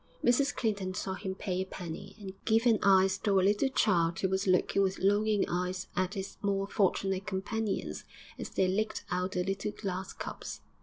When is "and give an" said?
2.19-2.83